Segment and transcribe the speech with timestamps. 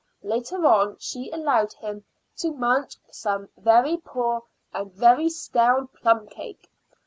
[0.23, 2.05] Later on she allowed him
[2.37, 4.41] to munch some very poor
[4.73, 6.67] and very stale plumcake.